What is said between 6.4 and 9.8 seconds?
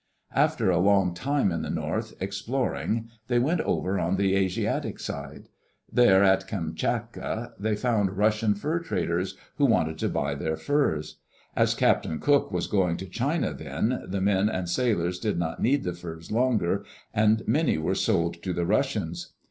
Kamschatka, they found Russian fur traders who